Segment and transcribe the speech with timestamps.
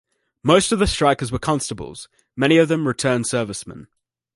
[0.41, 3.85] Most of the strikers were constables, many of them returned servicemen.